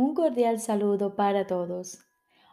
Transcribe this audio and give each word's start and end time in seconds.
Un 0.00 0.14
cordial 0.14 0.60
saludo 0.60 1.16
para 1.16 1.48
todos. 1.48 1.98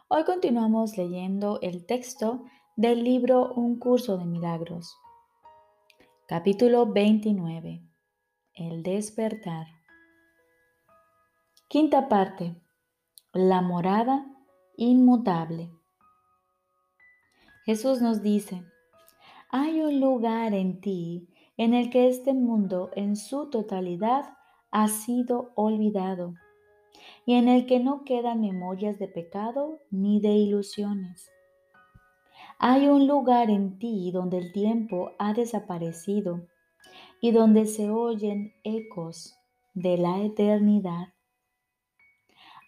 Hoy 0.08 0.24
continuamos 0.24 0.98
leyendo 0.98 1.60
el 1.62 1.86
texto 1.86 2.42
del 2.74 3.04
libro 3.04 3.52
Un 3.52 3.78
curso 3.78 4.18
de 4.18 4.24
milagros. 4.24 4.96
Capítulo 6.26 6.86
29. 6.86 7.84
El 8.52 8.82
despertar. 8.82 9.68
Quinta 11.68 12.08
parte. 12.08 12.60
La 13.32 13.62
morada 13.62 14.26
inmutable. 14.76 15.70
Jesús 17.64 18.02
nos 18.02 18.22
dice, 18.22 18.64
hay 19.50 19.82
un 19.82 20.00
lugar 20.00 20.52
en 20.52 20.80
ti 20.80 21.28
en 21.56 21.74
el 21.74 21.90
que 21.90 22.08
este 22.08 22.34
mundo 22.34 22.90
en 22.96 23.14
su 23.14 23.50
totalidad 23.50 24.36
ha 24.72 24.88
sido 24.88 25.52
olvidado 25.54 26.34
y 27.26 27.34
en 27.34 27.48
el 27.48 27.66
que 27.66 27.80
no 27.80 28.04
quedan 28.04 28.40
memorias 28.40 28.98
de 29.00 29.08
pecado 29.08 29.80
ni 29.90 30.20
de 30.20 30.30
ilusiones. 30.30 31.28
Hay 32.58 32.86
un 32.86 33.06
lugar 33.06 33.50
en 33.50 33.78
ti 33.78 34.10
donde 34.12 34.38
el 34.38 34.52
tiempo 34.52 35.10
ha 35.18 35.34
desaparecido 35.34 36.46
y 37.20 37.32
donde 37.32 37.66
se 37.66 37.90
oyen 37.90 38.54
ecos 38.62 39.36
de 39.74 39.98
la 39.98 40.22
eternidad. 40.22 41.08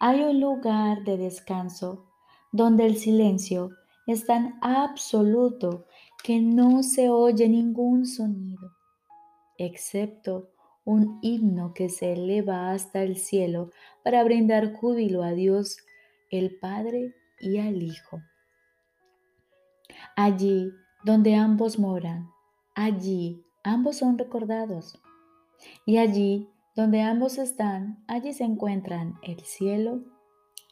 Hay 0.00 0.22
un 0.22 0.40
lugar 0.40 1.04
de 1.04 1.16
descanso 1.16 2.06
donde 2.52 2.84
el 2.86 2.96
silencio 2.96 3.70
es 4.06 4.26
tan 4.26 4.59
absoluto 4.60 5.86
que 6.22 6.40
no 6.40 6.82
se 6.82 7.10
oye 7.10 7.48
ningún 7.48 8.06
sonido, 8.06 8.72
excepto 9.56 10.50
un 10.88 11.19
himno 11.20 11.74
que 11.74 11.90
se 11.90 12.15
eleva 12.15 12.71
hasta 12.71 13.02
el 13.02 13.16
cielo 13.18 13.73
para 14.02 14.24
brindar 14.24 14.73
júbilo 14.73 15.23
a 15.23 15.32
Dios, 15.32 15.76
el 16.30 16.59
Padre 16.59 17.15
y 17.38 17.59
al 17.59 17.82
Hijo. 17.82 18.23
Allí 20.16 20.73
donde 21.04 21.35
ambos 21.35 21.79
moran, 21.79 22.30
allí 22.74 23.45
ambos 23.62 23.99
son 23.99 24.16
recordados. 24.16 24.99
Y 25.85 25.99
allí 25.99 26.49
donde 26.74 27.02
ambos 27.02 27.37
están, 27.37 28.02
allí 28.07 28.32
se 28.32 28.45
encuentran 28.45 29.18
el 29.23 29.40
cielo 29.40 30.01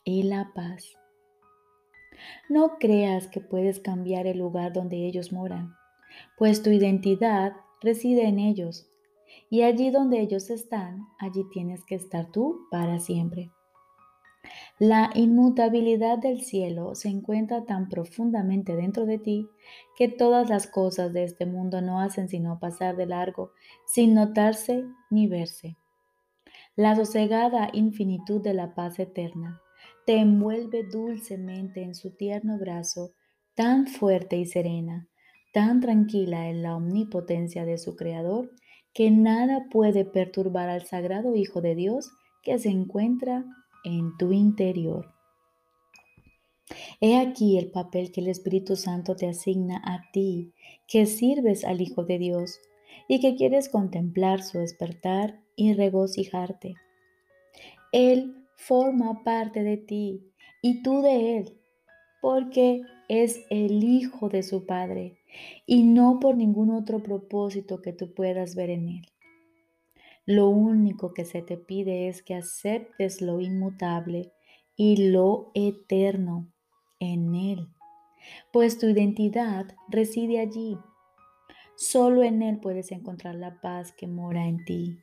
y 0.03 0.23
la 0.23 0.51
paz. 0.55 0.97
No 2.49 2.79
creas 2.79 3.29
que 3.29 3.43
puedes 3.43 3.81
cambiar 3.81 4.27
el 4.27 4.39
lugar 4.39 4.73
donde 4.73 5.07
ellos 5.07 5.31
moran, 5.31 5.75
pues 6.39 6.63
tu 6.63 6.71
identidad 6.71 7.53
reside 7.83 8.27
en 8.27 8.39
ellos 8.39 8.89
y 9.51 9.63
allí 9.63 9.91
donde 9.91 10.21
ellos 10.21 10.51
están, 10.51 11.07
allí 11.19 11.45
tienes 11.53 11.85
que 11.85 11.95
estar 11.95 12.31
tú 12.31 12.67
para 12.71 12.99
siempre. 12.99 13.51
La 14.79 15.11
inmutabilidad 15.15 16.19
del 16.19 16.43
cielo 16.43 16.95
se 16.95 17.09
encuentra 17.09 17.65
tan 17.65 17.89
profundamente 17.89 18.77
dentro 18.77 19.07
de 19.07 19.19
ti 19.19 19.49
que 19.97 20.09
todas 20.09 20.49
las 20.49 20.67
cosas 20.67 21.13
de 21.13 21.25
este 21.25 21.47
mundo 21.47 21.81
no 21.81 22.01
hacen 22.01 22.29
sino 22.29 22.59
pasar 22.59 22.97
de 22.97 23.07
largo 23.07 23.53
sin 23.87 24.15
notarse 24.15 24.85
ni 25.11 25.27
verse. 25.27 25.77
La 26.77 26.95
sosegada 26.95 27.71
infinitud 27.73 28.43
de 28.43 28.55
la 28.55 28.75
paz 28.75 28.99
eterna 28.99 29.61
te 30.05 30.19
envuelve 30.19 30.85
dulcemente 30.85 31.83
en 31.83 31.95
su 31.95 32.15
tierno 32.15 32.59
brazo, 32.59 33.13
tan 33.55 33.87
fuerte 33.87 34.37
y 34.37 34.45
serena, 34.45 35.09
tan 35.53 35.81
tranquila 35.81 36.49
en 36.49 36.63
la 36.63 36.77
omnipotencia 36.77 37.65
de 37.65 37.79
su 37.79 37.97
Creador, 37.97 38.51
que 38.97 39.11
nada 39.11 39.67
puede 39.71 40.07
perturbar 40.07 40.71
al 40.71 40.87
Sagrado 40.87 41.37
Hijo 41.37 41.61
de 41.61 41.75
Dios 41.75 42.13
que 42.43 42.59
se 42.59 42.71
encuentra 42.71 43.45
en 43.85 44.17
tu 44.17 44.33
interior. 44.33 45.13
He 47.03 47.19
aquí 47.19 47.59
el 47.59 47.71
papel 47.71 48.11
que 48.11 48.23
el 48.23 48.29
Espíritu 48.29 48.75
Santo 48.75 49.15
te 49.15 49.29
asigna 49.29 49.83
a 49.85 50.11
ti, 50.13 50.55
que 50.89 51.05
sirves 51.05 51.67
al 51.67 51.83
Hijo 51.83 52.05
de 52.05 52.19
Dios 52.19 52.59
y 53.07 53.21
que 53.21 53.37
quieres 53.37 53.69
contemplar 53.69 54.43
su 54.43 54.61
despertar 54.61 55.43
y 55.57 55.75
regocijarte. 55.75 56.77
Él 57.93 58.47
forma 58.57 59.23
parte 59.25 59.63
de 59.63 59.77
ti 59.77 60.23
y 60.63 60.83
tú 60.83 61.03
de 61.03 61.37
Él, 61.37 61.61
porque 62.23 62.81
es 63.11 63.45
el 63.51 63.85
Hijo 63.85 64.31
de 64.31 64.43
su 64.43 64.65
Padre 64.65 65.19
y 65.67 65.85
no 65.85 66.21
por 66.21 66.37
ningún 66.37 66.71
otro 66.71 67.03
propósito 67.03 67.83
que 67.83 67.93
tú 67.93 68.15
puedas 68.15 68.55
ver 68.55 68.71
en 68.71 68.89
Él. 68.89 69.07
Lo 70.25 70.49
único 70.49 71.15
que 71.15 71.25
se 71.25 71.41
te 71.43 71.57
pide 71.57 72.09
es 72.09 72.23
que 72.23 72.35
aceptes 72.35 73.21
lo 73.23 73.41
inmutable 73.41 74.33
y 74.77 75.11
lo 75.11 75.53
eterno 75.55 76.53
en 76.99 77.35
Él, 77.35 77.69
pues 78.53 78.79
tu 78.79 78.87
identidad 78.87 79.67
reside 79.89 80.41
allí. 80.41 80.79
Solo 81.77 82.23
en 82.23 82.43
Él 82.43 82.59
puedes 82.59 82.91
encontrar 82.91 83.35
la 83.35 83.61
paz 83.61 83.93
que 83.93 84.07
mora 84.07 84.47
en 84.47 84.65
ti. 84.65 84.99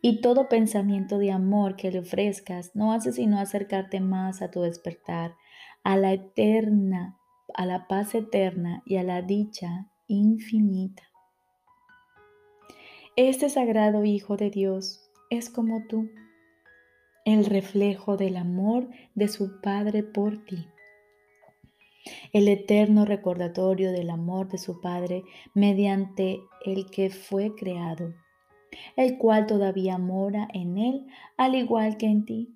Y 0.00 0.22
todo 0.22 0.48
pensamiento 0.48 1.18
de 1.18 1.32
amor 1.32 1.76
que 1.76 1.90
le 1.90 1.98
ofrezcas 1.98 2.74
no 2.74 2.92
hace 2.92 3.12
sino 3.12 3.38
acercarte 3.38 4.00
más 4.00 4.40
a 4.40 4.50
tu 4.50 4.62
despertar, 4.62 5.34
a 5.82 5.96
la 5.96 6.12
eterna 6.14 7.18
a 7.56 7.64
la 7.64 7.88
paz 7.88 8.14
eterna 8.14 8.82
y 8.84 8.96
a 8.96 9.02
la 9.02 9.22
dicha 9.22 9.86
infinita. 10.06 11.02
Este 13.16 13.48
sagrado 13.48 14.04
Hijo 14.04 14.36
de 14.36 14.50
Dios 14.50 15.10
es 15.30 15.48
como 15.48 15.86
tú, 15.88 16.10
el 17.24 17.46
reflejo 17.46 18.18
del 18.18 18.36
amor 18.36 18.90
de 19.14 19.28
su 19.28 19.62
Padre 19.62 20.02
por 20.02 20.44
ti, 20.44 20.68
el 22.34 22.46
eterno 22.48 23.06
recordatorio 23.06 23.90
del 23.90 24.10
amor 24.10 24.48
de 24.48 24.58
su 24.58 24.82
Padre 24.82 25.24
mediante 25.54 26.40
el 26.66 26.90
que 26.90 27.08
fue 27.08 27.54
creado, 27.54 28.12
el 28.96 29.16
cual 29.16 29.46
todavía 29.46 29.96
mora 29.96 30.46
en 30.52 30.76
él 30.76 31.06
al 31.38 31.54
igual 31.54 31.96
que 31.96 32.06
en 32.06 32.26
ti. 32.26 32.54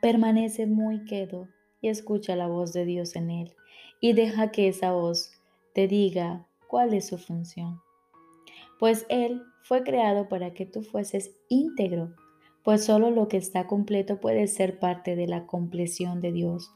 Permanece 0.00 0.66
muy 0.66 1.04
quedo 1.04 1.48
y 1.82 1.88
escucha 1.88 2.34
la 2.36 2.46
voz 2.46 2.72
de 2.72 2.86
Dios 2.86 3.14
en 3.16 3.30
él 3.30 3.54
y 4.02 4.14
deja 4.14 4.50
que 4.50 4.68
esa 4.68 4.92
voz 4.92 5.40
te 5.74 5.86
diga 5.86 6.46
cuál 6.66 6.92
es 6.92 7.06
su 7.06 7.18
función. 7.18 7.80
Pues 8.78 9.06
Él 9.08 9.42
fue 9.62 9.84
creado 9.84 10.28
para 10.28 10.52
que 10.52 10.66
tú 10.66 10.82
fueses 10.82 11.36
íntegro, 11.48 12.12
pues 12.64 12.84
solo 12.84 13.12
lo 13.12 13.28
que 13.28 13.36
está 13.36 13.68
completo 13.68 14.20
puede 14.20 14.48
ser 14.48 14.80
parte 14.80 15.14
de 15.14 15.28
la 15.28 15.46
compleción 15.46 16.20
de 16.20 16.32
Dios, 16.32 16.72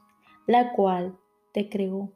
la 0.46 0.72
cual 0.72 1.18
te 1.52 1.68
creó. 1.68 2.12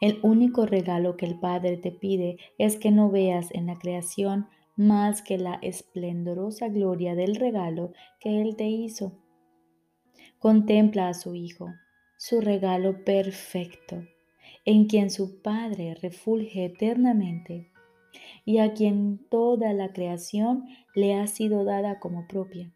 El 0.00 0.20
único 0.22 0.66
regalo 0.66 1.16
que 1.16 1.26
el 1.26 1.40
Padre 1.40 1.76
te 1.76 1.90
pide 1.90 2.38
es 2.58 2.76
que 2.76 2.92
no 2.92 3.10
veas 3.10 3.50
en 3.50 3.66
la 3.66 3.76
creación 3.76 4.46
más 4.76 5.20
que 5.20 5.36
la 5.36 5.58
esplendorosa 5.62 6.68
gloria 6.68 7.16
del 7.16 7.34
regalo 7.34 7.92
que 8.20 8.40
Él 8.40 8.54
te 8.54 8.68
hizo. 8.68 9.18
Contempla 10.38 11.08
a 11.08 11.14
su 11.14 11.34
Hijo, 11.34 11.72
su 12.26 12.40
regalo 12.40 13.04
perfecto, 13.04 14.02
en 14.64 14.86
quien 14.86 15.10
su 15.10 15.42
Padre 15.42 15.94
refulge 16.00 16.64
eternamente 16.64 17.70
y 18.46 18.60
a 18.60 18.72
quien 18.72 19.26
toda 19.28 19.74
la 19.74 19.92
creación 19.92 20.64
le 20.94 21.16
ha 21.16 21.26
sido 21.26 21.64
dada 21.64 22.00
como 22.00 22.26
propia. 22.26 22.72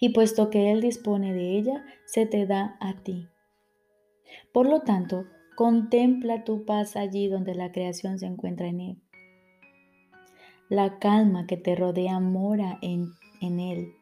Y 0.00 0.14
puesto 0.14 0.48
que 0.48 0.70
Él 0.70 0.80
dispone 0.80 1.34
de 1.34 1.58
ella, 1.58 1.84
se 2.06 2.24
te 2.24 2.46
da 2.46 2.78
a 2.80 3.02
ti. 3.02 3.28
Por 4.54 4.66
lo 4.66 4.80
tanto, 4.80 5.26
contempla 5.54 6.44
tu 6.44 6.64
paz 6.64 6.96
allí 6.96 7.28
donde 7.28 7.54
la 7.54 7.70
creación 7.70 8.18
se 8.18 8.24
encuentra 8.24 8.68
en 8.68 8.80
Él. 8.80 9.02
La 10.70 10.98
calma 10.98 11.46
que 11.46 11.58
te 11.58 11.74
rodea 11.74 12.18
mora 12.18 12.78
en, 12.80 13.12
en 13.42 13.60
Él, 13.60 13.92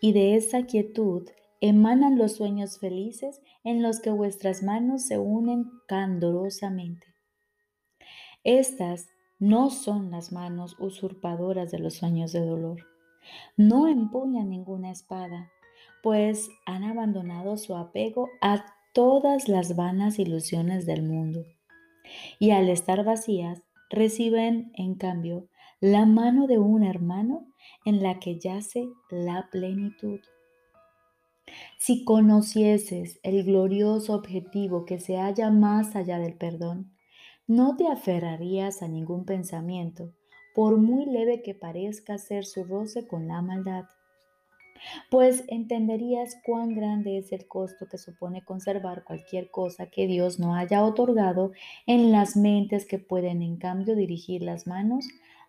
y 0.00 0.12
de 0.12 0.36
esa 0.36 0.66
quietud 0.66 1.28
emanan 1.60 2.18
los 2.18 2.36
sueños 2.36 2.78
felices 2.78 3.40
en 3.64 3.82
los 3.82 4.00
que 4.00 4.10
vuestras 4.10 4.62
manos 4.62 5.06
se 5.06 5.18
unen 5.18 5.70
candorosamente. 5.86 7.06
Estas 8.44 9.08
no 9.38 9.70
son 9.70 10.10
las 10.10 10.32
manos 10.32 10.76
usurpadoras 10.78 11.70
de 11.70 11.78
los 11.78 11.94
sueños 11.94 12.32
de 12.32 12.44
dolor. 12.44 12.86
No 13.56 13.86
empuñan 13.86 14.50
ninguna 14.50 14.90
espada, 14.90 15.50
pues 16.02 16.48
han 16.66 16.84
abandonado 16.84 17.56
su 17.56 17.76
apego 17.76 18.28
a 18.40 18.64
todas 18.94 19.48
las 19.48 19.76
vanas 19.76 20.18
ilusiones 20.18 20.86
del 20.86 21.02
mundo. 21.02 21.44
Y 22.38 22.50
al 22.50 22.68
estar 22.68 23.04
vacías, 23.04 23.62
reciben, 23.90 24.72
en 24.74 24.94
cambio, 24.94 25.48
la 25.80 26.06
mano 26.06 26.46
de 26.46 26.58
un 26.58 26.82
hermano 26.82 27.46
en 27.84 28.02
la 28.02 28.18
que 28.18 28.38
yace 28.38 28.88
la 29.10 29.48
plenitud. 29.50 30.20
Si 31.78 32.04
conocieses 32.04 33.18
el 33.22 33.44
glorioso 33.44 34.14
objetivo 34.14 34.84
que 34.84 34.98
se 35.00 35.16
halla 35.16 35.50
más 35.50 35.96
allá 35.96 36.18
del 36.18 36.34
perdón, 36.34 36.92
no 37.46 37.76
te 37.76 37.88
aferrarías 37.88 38.82
a 38.82 38.88
ningún 38.88 39.24
pensamiento, 39.24 40.12
por 40.54 40.76
muy 40.76 41.06
leve 41.06 41.42
que 41.42 41.54
parezca 41.54 42.18
ser 42.18 42.44
su 42.44 42.64
roce 42.64 43.06
con 43.06 43.26
la 43.26 43.42
maldad. 43.42 43.84
pues 45.10 45.44
entenderías 45.48 46.36
cuán 46.44 46.74
grande 46.74 47.18
es 47.18 47.32
el 47.32 47.46
costo 47.46 47.86
que 47.86 47.98
supone 47.98 48.44
conservar 48.44 49.04
cualquier 49.04 49.50
cosa 49.50 49.90
que 49.90 50.06
Dios 50.06 50.38
no 50.38 50.54
haya 50.54 50.82
otorgado 50.84 51.52
en 51.86 52.12
las 52.12 52.36
mentes 52.36 52.86
que 52.86 52.98
pueden 52.98 53.42
en 53.42 53.58
cambio 53.58 53.94
dirigir 53.94 54.42
las 54.42 54.66
manos 54.66 55.06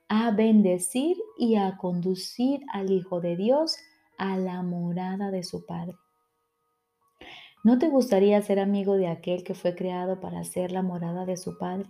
a 0.09 0.31
bendecir 0.31 1.17
y 1.37 1.55
a 1.55 1.77
conducir 1.77 2.61
al 2.73 2.91
Hijo 2.91 3.21
de 3.21 3.37
Dios 3.37 3.77
a 4.21 4.37
la 4.37 4.61
morada 4.63 5.31
de 5.31 5.43
su 5.43 5.65
Padre. 5.65 5.97
¿No 7.63 7.77
te 7.77 7.89
gustaría 7.89 8.41
ser 8.41 8.59
amigo 8.59 8.95
de 8.95 9.07
aquel 9.07 9.43
que 9.43 9.53
fue 9.53 9.75
creado 9.75 10.19
para 10.19 10.43
ser 10.43 10.71
la 10.71 10.81
morada 10.81 11.25
de 11.25 11.37
su 11.37 11.57
Padre? 11.57 11.89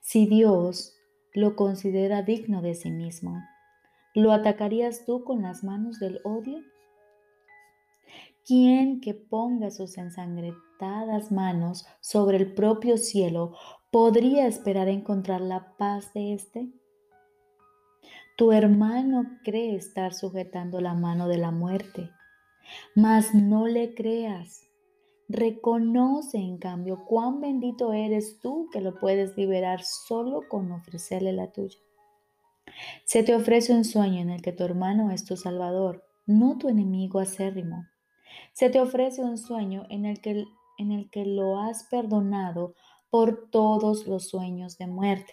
Si 0.00 0.26
Dios 0.26 0.94
lo 1.32 1.56
considera 1.56 2.22
digno 2.22 2.62
de 2.62 2.74
sí 2.74 2.90
mismo, 2.90 3.42
¿Lo 4.16 4.32
atacarías 4.32 5.04
tú 5.04 5.24
con 5.24 5.42
las 5.42 5.62
manos 5.62 6.00
del 6.00 6.22
odio? 6.24 6.62
¿Quién 8.46 9.02
que 9.02 9.12
ponga 9.12 9.70
sus 9.70 9.98
ensangrentadas 9.98 11.30
manos 11.30 11.86
sobre 12.00 12.38
el 12.38 12.54
propio 12.54 12.96
cielo 12.96 13.52
podría 13.90 14.46
esperar 14.46 14.88
encontrar 14.88 15.42
la 15.42 15.76
paz 15.76 16.14
de 16.14 16.32
éste? 16.32 16.72
Tu 18.36 18.52
hermano 18.52 19.38
cree 19.44 19.76
estar 19.76 20.12
sujetando 20.12 20.82
la 20.82 20.92
mano 20.92 21.26
de 21.26 21.38
la 21.38 21.50
muerte, 21.50 22.10
mas 22.94 23.34
no 23.34 23.66
le 23.66 23.94
creas. 23.94 24.68
Reconoce 25.26 26.36
en 26.36 26.58
cambio 26.58 27.06
cuán 27.06 27.40
bendito 27.40 27.94
eres 27.94 28.38
tú 28.40 28.68
que 28.70 28.82
lo 28.82 28.98
puedes 29.00 29.38
liberar 29.38 29.82
solo 29.82 30.42
con 30.50 30.70
ofrecerle 30.70 31.32
la 31.32 31.50
tuya. 31.50 31.78
Se 33.06 33.22
te 33.22 33.34
ofrece 33.34 33.72
un 33.72 33.86
sueño 33.86 34.20
en 34.20 34.28
el 34.28 34.42
que 34.42 34.52
tu 34.52 34.64
hermano 34.64 35.10
es 35.10 35.24
tu 35.24 35.38
salvador, 35.38 36.04
no 36.26 36.58
tu 36.58 36.68
enemigo 36.68 37.20
acérrimo. 37.20 37.86
Se 38.52 38.68
te 38.68 38.80
ofrece 38.80 39.22
un 39.22 39.38
sueño 39.38 39.86
en 39.88 40.04
el 40.04 40.20
que, 40.20 40.44
en 40.76 40.92
el 40.92 41.08
que 41.08 41.24
lo 41.24 41.58
has 41.58 41.84
perdonado 41.84 42.74
por 43.08 43.48
todos 43.48 44.06
los 44.06 44.28
sueños 44.28 44.76
de 44.76 44.88
muerte. 44.88 45.32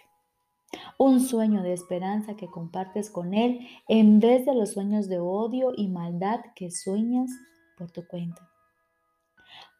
Un 0.98 1.20
sueño 1.20 1.62
de 1.62 1.72
esperanza 1.72 2.36
que 2.36 2.46
compartes 2.46 3.10
con 3.10 3.34
él 3.34 3.66
en 3.88 4.20
vez 4.20 4.46
de 4.46 4.54
los 4.54 4.72
sueños 4.72 5.08
de 5.08 5.18
odio 5.18 5.72
y 5.76 5.88
maldad 5.88 6.40
que 6.54 6.70
sueñas 6.70 7.30
por 7.76 7.90
tu 7.90 8.06
cuenta. 8.06 8.48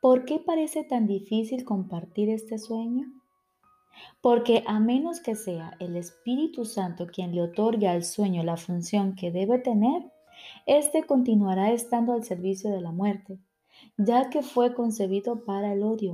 ¿Por 0.00 0.26
qué 0.26 0.38
parece 0.38 0.84
tan 0.84 1.06
difícil 1.06 1.64
compartir 1.64 2.28
este 2.28 2.58
sueño? 2.58 3.06
Porque 4.20 4.62
a 4.66 4.78
menos 4.78 5.20
que 5.20 5.34
sea 5.34 5.76
el 5.80 5.96
Espíritu 5.96 6.64
Santo 6.64 7.06
quien 7.06 7.34
le 7.34 7.42
otorgue 7.42 7.88
al 7.88 8.04
sueño 8.04 8.42
la 8.42 8.56
función 8.56 9.14
que 9.14 9.30
debe 9.30 9.58
tener, 9.58 10.02
éste 10.66 11.04
continuará 11.04 11.70
estando 11.70 12.12
al 12.12 12.24
servicio 12.24 12.70
de 12.70 12.80
la 12.80 12.92
muerte, 12.92 13.38
ya 13.96 14.28
que 14.30 14.42
fue 14.42 14.74
concebido 14.74 15.44
para 15.44 15.72
el 15.72 15.82
odio. 15.82 16.12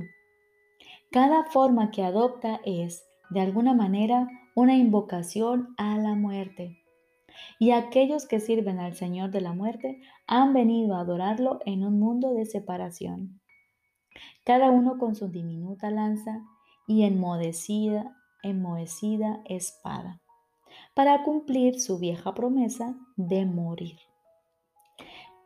Cada 1.11 1.43
forma 1.45 1.91
que 1.91 2.03
adopta 2.03 2.61
es, 2.63 3.05
de 3.29 3.41
alguna 3.41 3.73
manera, 3.73 4.29
una 4.55 4.75
invocación 4.75 5.73
a 5.77 5.97
la 5.97 6.15
muerte. 6.15 6.77
Y 7.59 7.71
aquellos 7.71 8.27
que 8.27 8.39
sirven 8.39 8.79
al 8.79 8.95
Señor 8.95 9.31
de 9.31 9.41
la 9.41 9.53
muerte 9.53 10.01
han 10.27 10.53
venido 10.53 10.95
a 10.95 11.01
adorarlo 11.01 11.59
en 11.65 11.85
un 11.85 11.99
mundo 11.99 12.33
de 12.33 12.45
separación. 12.45 13.39
Cada 14.43 14.71
uno 14.71 14.97
con 14.97 15.15
su 15.15 15.29
diminuta 15.29 15.91
lanza 15.91 16.41
y 16.87 17.03
enmohecida, 17.03 18.15
espada, 19.45 20.21
para 20.93 21.23
cumplir 21.23 21.79
su 21.79 21.99
vieja 21.99 22.33
promesa 22.33 22.97
de 23.15 23.45
morir. 23.45 23.99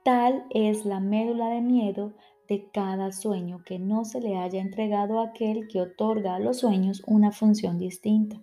Tal 0.04 0.46
es 0.50 0.86
la 0.86 1.00
médula 1.00 1.50
de 1.50 1.62
miedo 1.62 2.14
de 2.48 2.70
cada 2.72 3.12
sueño 3.12 3.64
que 3.66 3.80
no 3.80 4.06
se 4.06 4.22
le 4.22 4.38
haya 4.38 4.62
entregado 4.62 5.20
a 5.20 5.30
aquel 5.30 5.68
que 5.68 5.82
otorga 5.82 6.36
a 6.36 6.40
los 6.40 6.60
sueños 6.60 7.04
una 7.08 7.32
función 7.32 7.78
distinta. 7.78 8.40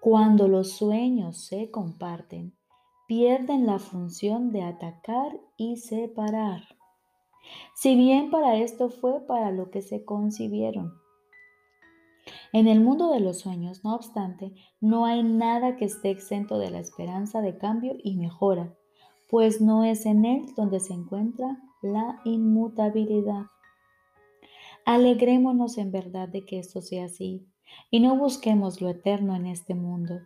Cuando 0.00 0.48
los 0.48 0.72
sueños 0.72 1.36
se 1.44 1.70
comparten, 1.70 2.54
pierden 3.06 3.66
la 3.66 3.78
función 3.78 4.50
de 4.50 4.62
atacar 4.62 5.38
y 5.58 5.76
separar. 5.76 6.62
Si 7.74 7.96
bien 7.96 8.30
para 8.30 8.56
esto 8.56 8.88
fue 8.88 9.26
para 9.26 9.50
lo 9.50 9.70
que 9.70 9.82
se 9.82 10.06
concibieron, 10.06 10.94
en 12.54 12.66
el 12.66 12.80
mundo 12.80 13.10
de 13.12 13.20
los 13.20 13.40
sueños, 13.40 13.84
no 13.84 13.94
obstante, 13.94 14.54
no 14.80 15.04
hay 15.04 15.22
nada 15.22 15.76
que 15.76 15.84
esté 15.84 16.08
exento 16.08 16.58
de 16.58 16.70
la 16.70 16.78
esperanza 16.78 17.42
de 17.42 17.58
cambio 17.58 17.94
y 18.02 18.16
mejora, 18.16 18.74
pues 19.28 19.60
no 19.60 19.84
es 19.84 20.06
en 20.06 20.24
él 20.24 20.46
donde 20.56 20.80
se 20.80 20.94
encuentra 20.94 21.62
la 21.82 22.20
inmutabilidad. 22.24 23.46
Alegrémonos 24.86 25.76
en 25.76 25.92
verdad 25.92 26.28
de 26.28 26.46
que 26.46 26.58
esto 26.58 26.80
sea 26.80 27.04
así 27.04 27.49
y 27.90 28.00
no 28.00 28.16
busquemos 28.16 28.80
lo 28.80 28.88
eterno 28.88 29.34
en 29.34 29.46
este 29.46 29.74
mundo. 29.74 30.20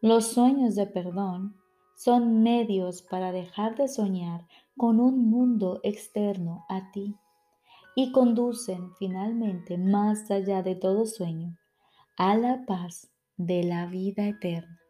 Los 0.00 0.28
sueños 0.28 0.74
de 0.74 0.86
perdón 0.86 1.56
son 1.96 2.42
medios 2.42 3.02
para 3.02 3.32
dejar 3.32 3.76
de 3.76 3.88
soñar 3.88 4.46
con 4.76 5.00
un 5.00 5.28
mundo 5.28 5.80
externo 5.82 6.64
a 6.68 6.90
ti 6.90 7.16
y 7.94 8.12
conducen 8.12 8.94
finalmente 8.98 9.76
más 9.76 10.30
allá 10.30 10.62
de 10.62 10.74
todo 10.74 11.04
sueño 11.06 11.58
a 12.16 12.36
la 12.36 12.64
paz 12.64 13.10
de 13.36 13.64
la 13.64 13.86
vida 13.86 14.26
eterna. 14.26 14.80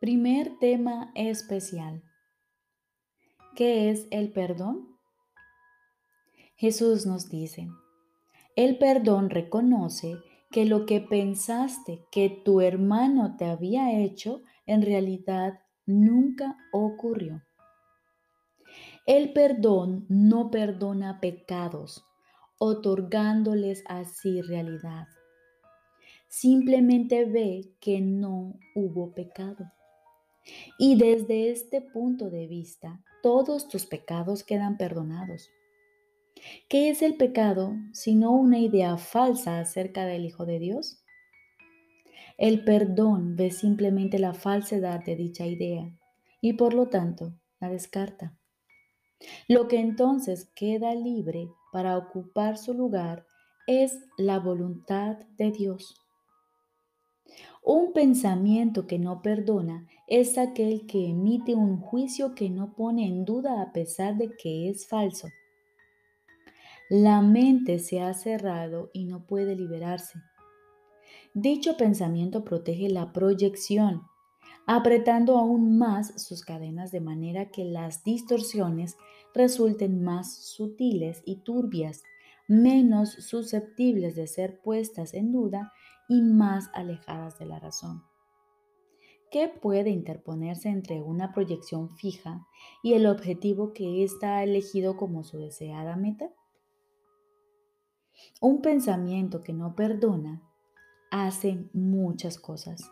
Primer 0.00 0.58
tema 0.58 1.12
especial. 1.14 2.02
¿Qué 3.56 3.90
es 3.90 4.06
el 4.10 4.32
perdón? 4.32 4.96
Jesús 6.56 7.04
nos 7.04 7.28
dice, 7.28 7.68
el 8.54 8.78
perdón 8.78 9.28
reconoce 9.28 10.16
que 10.50 10.64
lo 10.64 10.86
que 10.86 11.00
pensaste 11.00 12.04
que 12.12 12.30
tu 12.44 12.60
hermano 12.60 13.36
te 13.36 13.46
había 13.46 13.98
hecho 14.00 14.42
en 14.66 14.82
realidad 14.82 15.60
nunca 15.84 16.56
ocurrió. 16.72 17.42
El 19.06 19.32
perdón 19.32 20.06
no 20.08 20.50
perdona 20.50 21.20
pecados, 21.20 22.04
otorgándoles 22.58 23.82
así 23.86 24.42
realidad. 24.42 25.08
Simplemente 26.28 27.24
ve 27.24 27.74
que 27.80 28.00
no 28.00 28.54
hubo 28.76 29.12
pecado. 29.12 29.72
Y 30.78 30.96
desde 30.96 31.50
este 31.50 31.80
punto 31.80 32.30
de 32.30 32.46
vista, 32.46 33.02
todos 33.22 33.68
tus 33.68 33.86
pecados 33.86 34.44
quedan 34.44 34.76
perdonados. 34.76 35.50
¿Qué 36.68 36.88
es 36.90 37.02
el 37.02 37.16
pecado 37.16 37.74
sino 37.92 38.32
una 38.32 38.58
idea 38.58 38.96
falsa 38.96 39.58
acerca 39.58 40.06
del 40.06 40.24
Hijo 40.24 40.46
de 40.46 40.58
Dios? 40.58 41.02
El 42.38 42.64
perdón 42.64 43.36
ve 43.36 43.50
simplemente 43.50 44.18
la 44.18 44.32
falsedad 44.32 45.04
de 45.04 45.16
dicha 45.16 45.46
idea 45.46 45.94
y 46.40 46.54
por 46.54 46.72
lo 46.72 46.88
tanto 46.88 47.34
la 47.60 47.68
descarta. 47.68 48.34
Lo 49.48 49.68
que 49.68 49.78
entonces 49.78 50.50
queda 50.54 50.94
libre 50.94 51.50
para 51.72 51.98
ocupar 51.98 52.56
su 52.56 52.72
lugar 52.72 53.26
es 53.66 53.98
la 54.16 54.38
voluntad 54.38 55.18
de 55.36 55.50
Dios. 55.50 55.99
Un 57.62 57.92
pensamiento 57.92 58.86
que 58.86 58.98
no 58.98 59.22
perdona 59.22 59.86
es 60.06 60.38
aquel 60.38 60.86
que 60.86 61.08
emite 61.08 61.54
un 61.54 61.78
juicio 61.80 62.34
que 62.34 62.50
no 62.50 62.74
pone 62.74 63.06
en 63.06 63.24
duda 63.24 63.62
a 63.62 63.72
pesar 63.72 64.16
de 64.16 64.34
que 64.36 64.68
es 64.68 64.86
falso 64.86 65.28
la 66.90 67.22
mente 67.22 67.78
se 67.78 68.00
ha 68.00 68.12
cerrado 68.14 68.90
y 68.92 69.04
no 69.04 69.24
puede 69.24 69.54
liberarse. 69.54 70.18
Dicho 71.34 71.76
pensamiento 71.76 72.42
protege 72.42 72.88
la 72.88 73.12
proyección, 73.12 74.02
apretando 74.66 75.38
aún 75.38 75.78
más 75.78 76.20
sus 76.20 76.42
cadenas 76.42 76.90
de 76.90 77.00
manera 77.00 77.52
que 77.52 77.64
las 77.64 78.02
distorsiones 78.02 78.96
resulten 79.32 80.02
más 80.02 80.34
sutiles 80.34 81.22
y 81.24 81.36
turbias, 81.44 82.02
menos 82.50 83.12
susceptibles 83.12 84.16
de 84.16 84.26
ser 84.26 84.60
puestas 84.60 85.14
en 85.14 85.30
duda 85.30 85.72
y 86.08 86.20
más 86.20 86.68
alejadas 86.74 87.38
de 87.38 87.46
la 87.46 87.60
razón. 87.60 88.02
¿Qué 89.30 89.46
puede 89.46 89.90
interponerse 89.90 90.68
entre 90.68 91.00
una 91.00 91.32
proyección 91.32 91.90
fija 91.90 92.48
y 92.82 92.94
el 92.94 93.06
objetivo 93.06 93.72
que 93.72 94.02
ésta 94.02 94.38
ha 94.38 94.42
elegido 94.42 94.96
como 94.96 95.22
su 95.22 95.38
deseada 95.38 95.94
meta? 95.94 96.32
Un 98.40 98.62
pensamiento 98.62 99.44
que 99.44 99.52
no 99.52 99.76
perdona 99.76 100.42
hace 101.12 101.70
muchas 101.72 102.36
cosas. 102.36 102.90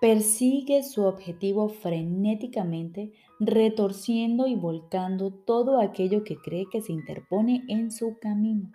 Persigue 0.00 0.82
su 0.82 1.04
objetivo 1.04 1.68
frenéticamente, 1.68 3.12
retorciendo 3.40 4.46
y 4.46 4.54
volcando 4.54 5.32
todo 5.32 5.80
aquello 5.80 6.24
que 6.24 6.36
cree 6.36 6.66
que 6.70 6.82
se 6.82 6.92
interpone 6.92 7.64
en 7.68 7.90
su 7.90 8.18
camino. 8.20 8.70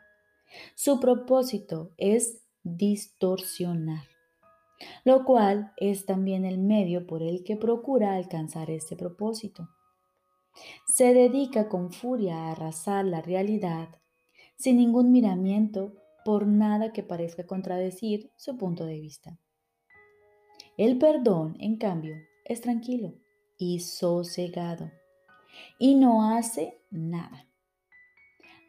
Su 0.76 1.00
propósito 1.00 1.92
es 1.98 2.44
distorsionar, 2.64 4.04
lo 5.06 5.24
cual 5.24 5.72
es 5.78 6.06
también 6.06 6.46
el 6.46 6.58
medio 6.58 7.08
por 7.08 7.24
el 7.24 7.44
que 7.44 7.56
procura 7.56 8.16
alcanzar 8.16 8.70
este 8.70 8.96
propósito. 8.96 9.70
Se 10.86 11.14
dedica 11.14 11.70
con 11.70 11.92
furia 11.92 12.36
a 12.36 12.52
arrasar 12.52 13.06
la 13.06 13.22
realidad 13.22 13.90
sin 14.58 14.78
ningún 14.78 15.12
miramiento 15.12 15.96
por 16.24 16.46
nada 16.46 16.94
que 16.94 17.02
parezca 17.02 17.48
contradecir 17.48 18.32
su 18.36 18.58
punto 18.58 18.86
de 18.86 19.00
vista. 19.00 19.40
El 20.82 20.98
perdón, 20.98 21.58
en 21.60 21.78
cambio, 21.78 22.16
es 22.44 22.62
tranquilo 22.62 23.14
y 23.56 23.82
sosegado 23.82 24.90
y 25.78 25.94
no 25.94 26.36
hace 26.36 26.82
nada. 26.90 27.48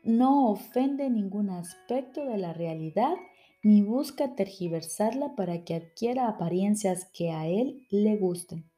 No 0.05 0.51
ofende 0.51 1.09
ningún 1.09 1.49
aspecto 1.49 2.27
de 2.27 2.37
la 2.37 2.53
realidad 2.53 3.15
ni 3.63 3.81
busca 3.81 4.35
tergiversarla 4.35 5.35
para 5.37 5.65
que 5.65 5.75
adquiera 5.75 6.29
apariencias 6.29 7.11
que 7.15 7.31
a 7.31 7.47
él 7.47 7.87
le 7.89 8.19
gusten. 8.19 8.71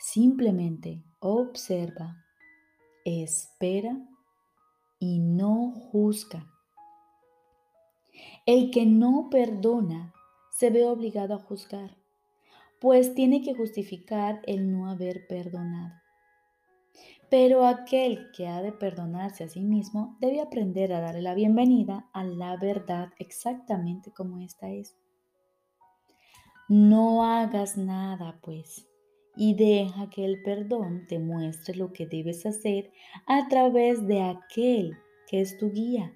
Simplemente 0.00 1.04
observa, 1.20 2.24
espera 3.04 4.04
y 4.98 5.20
no 5.20 5.70
juzga. 5.70 6.44
El 8.46 8.72
que 8.72 8.84
no 8.84 9.28
perdona 9.30 10.12
se 10.50 10.70
ve 10.70 10.86
obligado 10.86 11.32
a 11.32 11.38
juzgar, 11.38 11.96
pues 12.80 13.14
tiene 13.14 13.42
que 13.42 13.54
justificar 13.54 14.40
el 14.46 14.70
no 14.70 14.90
haber 14.90 15.26
perdonado. 15.26 15.94
Pero 17.28 17.66
aquel 17.66 18.30
que 18.32 18.46
ha 18.46 18.62
de 18.62 18.72
perdonarse 18.72 19.44
a 19.44 19.48
sí 19.48 19.60
mismo 19.60 20.16
debe 20.20 20.40
aprender 20.40 20.92
a 20.92 21.00
darle 21.00 21.22
la 21.22 21.34
bienvenida 21.34 22.08
a 22.12 22.24
la 22.24 22.56
verdad 22.56 23.08
exactamente 23.18 24.12
como 24.12 24.40
ésta 24.40 24.68
es. 24.70 24.94
No 26.68 27.24
hagas 27.24 27.76
nada, 27.76 28.38
pues, 28.42 28.88
y 29.36 29.54
deja 29.54 30.08
que 30.10 30.24
el 30.24 30.42
perdón 30.42 31.06
te 31.08 31.18
muestre 31.18 31.76
lo 31.76 31.92
que 31.92 32.06
debes 32.06 32.46
hacer 32.46 32.92
a 33.26 33.48
través 33.48 34.06
de 34.06 34.22
aquel 34.22 34.96
que 35.28 35.40
es 35.40 35.58
tu 35.58 35.72
guía, 35.72 36.12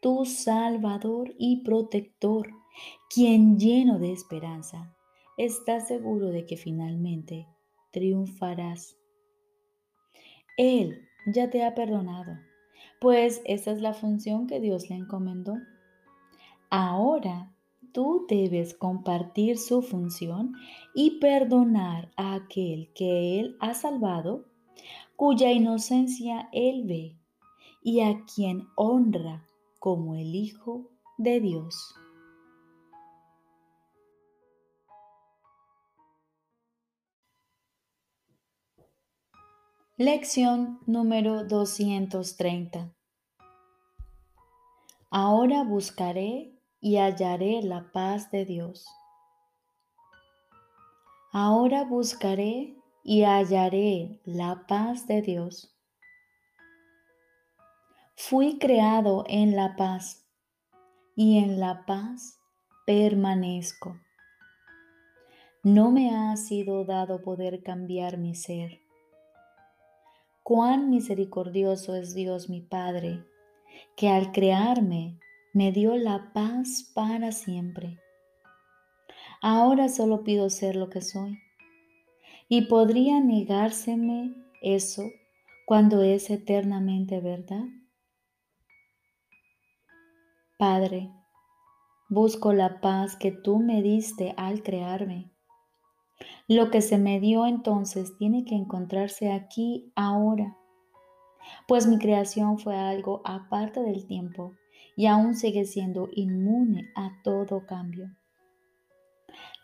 tu 0.00 0.24
salvador 0.24 1.34
y 1.38 1.62
protector, 1.62 2.48
quien 3.10 3.58
lleno 3.58 3.98
de 3.98 4.12
esperanza 4.12 4.94
está 5.38 5.80
seguro 5.80 6.26
de 6.26 6.44
que 6.44 6.56
finalmente 6.56 7.46
triunfarás. 7.92 8.96
Él 10.56 11.00
ya 11.32 11.48
te 11.48 11.64
ha 11.64 11.74
perdonado, 11.74 12.36
pues 13.00 13.40
esa 13.44 13.70
es 13.70 13.80
la 13.80 13.94
función 13.94 14.46
que 14.46 14.60
Dios 14.60 14.90
le 14.90 14.96
encomendó. 14.96 15.54
Ahora 16.70 17.54
tú 17.92 18.26
debes 18.28 18.74
compartir 18.74 19.56
su 19.56 19.82
función 19.82 20.52
y 20.94 21.18
perdonar 21.20 22.10
a 22.16 22.34
aquel 22.34 22.92
que 22.94 23.40
Él 23.40 23.56
ha 23.60 23.74
salvado, 23.74 24.46
cuya 25.16 25.52
inocencia 25.52 26.48
Él 26.52 26.84
ve 26.84 27.16
y 27.82 28.00
a 28.00 28.24
quien 28.24 28.66
honra 28.76 29.46
como 29.78 30.16
el 30.16 30.34
Hijo 30.34 30.90
de 31.16 31.40
Dios. 31.40 31.94
Lección 40.00 40.78
número 40.86 41.42
230. 41.42 42.94
Ahora 45.10 45.64
buscaré 45.64 46.56
y 46.80 46.98
hallaré 46.98 47.62
la 47.62 47.90
paz 47.90 48.30
de 48.30 48.44
Dios. 48.44 48.86
Ahora 51.32 51.82
buscaré 51.82 52.76
y 53.02 53.24
hallaré 53.24 54.20
la 54.24 54.66
paz 54.68 55.08
de 55.08 55.20
Dios. 55.20 55.76
Fui 58.14 58.60
creado 58.60 59.24
en 59.26 59.56
la 59.56 59.74
paz 59.74 60.28
y 61.16 61.38
en 61.38 61.58
la 61.58 61.84
paz 61.86 62.38
permanezco. 62.86 63.96
No 65.64 65.90
me 65.90 66.14
ha 66.14 66.36
sido 66.36 66.84
dado 66.84 67.20
poder 67.20 67.64
cambiar 67.64 68.16
mi 68.16 68.36
ser. 68.36 68.87
Cuán 70.48 70.88
misericordioso 70.88 71.94
es 71.94 72.14
Dios 72.14 72.48
mi 72.48 72.62
Padre, 72.62 73.22
que 73.98 74.08
al 74.08 74.32
crearme 74.32 75.20
me 75.52 75.72
dio 75.72 75.94
la 75.98 76.32
paz 76.32 76.90
para 76.94 77.32
siempre. 77.32 77.98
Ahora 79.42 79.90
solo 79.90 80.24
pido 80.24 80.48
ser 80.48 80.74
lo 80.74 80.88
que 80.88 81.02
soy. 81.02 81.38
¿Y 82.48 82.62
podría 82.62 83.20
negárseme 83.20 84.34
eso 84.62 85.02
cuando 85.66 86.00
es 86.00 86.30
eternamente 86.30 87.20
verdad? 87.20 87.66
Padre, 90.56 91.12
busco 92.08 92.54
la 92.54 92.80
paz 92.80 93.16
que 93.16 93.32
tú 93.32 93.58
me 93.58 93.82
diste 93.82 94.32
al 94.38 94.62
crearme. 94.62 95.30
Lo 96.46 96.70
que 96.70 96.80
se 96.80 96.98
me 96.98 97.20
dio 97.20 97.46
entonces 97.46 98.16
tiene 98.18 98.44
que 98.44 98.54
encontrarse 98.54 99.32
aquí 99.32 99.92
ahora, 99.94 100.56
pues 101.66 101.86
mi 101.86 101.98
creación 101.98 102.58
fue 102.58 102.76
algo 102.76 103.20
aparte 103.24 103.80
del 103.80 104.06
tiempo 104.06 104.54
y 104.96 105.06
aún 105.06 105.34
sigue 105.34 105.64
siendo 105.64 106.08
inmune 106.12 106.90
a 106.96 107.12
todo 107.22 107.66
cambio. 107.66 108.10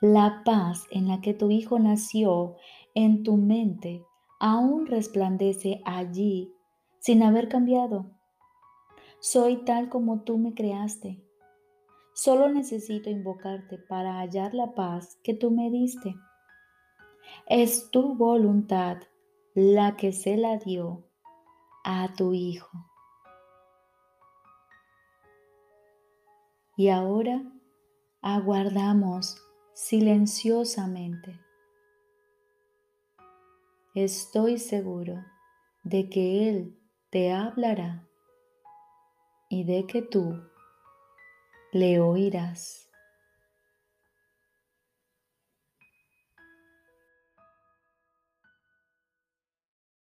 La 0.01 0.43
paz 0.45 0.85
en 0.91 1.09
la 1.09 1.21
que 1.21 1.35
tu 1.35 1.51
Hijo 1.51 1.79
nació 1.79 2.57
en 2.95 3.23
tu 3.23 3.37
mente 3.37 4.05
aún 4.39 4.87
resplandece 4.87 5.81
allí 5.85 6.53
sin 6.99 7.23
haber 7.23 7.49
cambiado. 7.49 8.11
Soy 9.21 9.65
tal 9.65 9.89
como 9.89 10.21
tú 10.21 10.37
me 10.37 10.55
creaste. 10.55 11.23
Solo 12.15 12.51
necesito 12.51 13.09
invocarte 13.09 13.79
para 13.79 14.21
hallar 14.21 14.55
la 14.55 14.75
paz 14.75 15.19
que 15.25 15.35
tú 15.35 15.51
me 15.51 15.71
diste. 15.71 16.15
Es 17.47 17.91
tu 17.91 18.15
voluntad 18.15 18.99
la 19.55 19.97
que 19.97 20.13
se 20.13 20.37
la 20.37 20.57
dio 20.57 21.05
a 21.85 22.13
tu 22.15 22.33
Hijo. 22.33 22.71
Y 26.77 26.89
ahora 26.89 27.43
aguardamos 28.21 29.37
silenciosamente. 29.75 31.41
Estoy 33.95 34.59
seguro 34.59 35.25
de 35.85 36.09
que 36.09 36.49
Él 36.49 36.77
te 37.11 37.33
hablará 37.33 38.09
y 39.49 39.63
de 39.63 39.87
que 39.87 40.03
tú 40.03 40.43
le 41.71 42.01
oirás. 42.01 42.84